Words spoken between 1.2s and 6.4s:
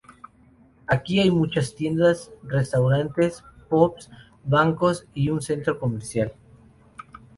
muchas tiendas, restaurantes, pubs, bancos y un centro comercial.